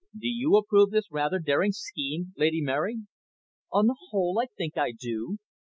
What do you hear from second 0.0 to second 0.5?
"Do